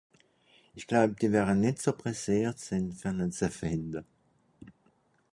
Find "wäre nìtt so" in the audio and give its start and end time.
1.35-1.91